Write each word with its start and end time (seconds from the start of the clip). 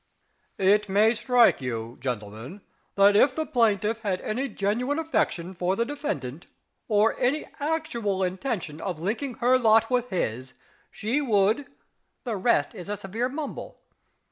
"It 0.57 0.89
may 0.89 1.13
strike 1.13 1.61
you, 1.61 1.99
gentlemen, 2.01 2.61
that 2.95 3.15
if 3.15 3.35
the 3.35 3.45
plaintiff 3.45 3.99
had 3.99 4.19
any 4.21 4.49
genuine 4.49 4.97
affection 4.97 5.53
for 5.53 5.75
the 5.75 5.85
defendant, 5.85 6.47
or 6.87 7.15
any 7.19 7.45
actual 7.59 8.23
intention 8.23 8.81
of 8.81 8.99
linking 8.99 9.35
her 9.35 9.59
lot 9.59 9.91
with 9.91 10.09
his, 10.09 10.55
she 10.89 11.21
would" 11.21 11.67
(the 12.23 12.35
rest 12.35 12.73
is 12.73 12.89
a 12.89 12.97
severe 12.97 13.29
mumble!) 13.29 13.79